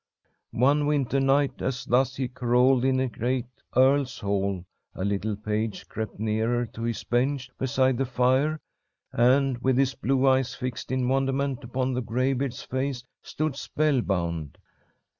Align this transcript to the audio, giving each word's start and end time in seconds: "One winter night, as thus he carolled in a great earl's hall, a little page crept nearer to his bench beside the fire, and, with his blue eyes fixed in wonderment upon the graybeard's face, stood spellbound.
"One 0.55 0.87
winter 0.87 1.19
night, 1.19 1.61
as 1.61 1.85
thus 1.85 2.15
he 2.15 2.27
carolled 2.27 2.83
in 2.83 2.99
a 2.99 3.07
great 3.07 3.45
earl's 3.75 4.17
hall, 4.17 4.65
a 4.95 5.05
little 5.05 5.35
page 5.35 5.87
crept 5.87 6.19
nearer 6.19 6.65
to 6.73 6.81
his 6.81 7.03
bench 7.03 7.51
beside 7.59 7.99
the 7.99 8.05
fire, 8.05 8.59
and, 9.13 9.59
with 9.59 9.77
his 9.77 9.93
blue 9.93 10.25
eyes 10.27 10.55
fixed 10.55 10.91
in 10.91 11.07
wonderment 11.07 11.63
upon 11.63 11.93
the 11.93 12.01
graybeard's 12.01 12.63
face, 12.63 13.03
stood 13.21 13.55
spellbound. 13.55 14.57